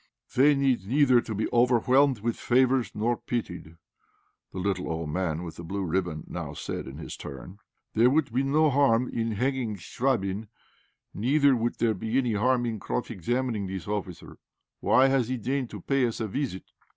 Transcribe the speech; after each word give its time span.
"They 0.35 0.55
need 0.55 0.87
neither 0.87 1.21
be 1.21 1.47
overwhelmed 1.53 2.21
with 2.21 2.35
favours 2.35 2.89
nor 2.95 3.17
be 3.17 3.21
pitied," 3.27 3.77
the 4.51 4.57
little 4.57 4.89
old 4.89 5.11
man 5.11 5.43
with 5.43 5.57
the 5.57 5.63
blue 5.63 5.83
ribbon 5.83 6.23
now 6.25 6.53
said, 6.53 6.87
in 6.87 6.97
his 6.97 7.15
turn. 7.15 7.59
"There 7.93 8.09
would 8.09 8.33
be 8.33 8.41
no 8.41 8.71
harm 8.71 9.07
in 9.09 9.33
hanging 9.33 9.75
Chvabrine, 9.75 10.47
neither 11.13 11.55
would 11.55 11.75
there 11.75 11.93
be 11.93 12.17
any 12.17 12.33
harm 12.33 12.65
in 12.65 12.79
cross 12.79 13.11
examining 13.11 13.67
this 13.67 13.87
officer. 13.87 14.39
Why 14.79 15.07
has 15.09 15.27
he 15.27 15.37
deigned 15.37 15.69
to 15.69 15.81
pay 15.81 16.07
us 16.07 16.19
a 16.19 16.27
visit? 16.27 16.71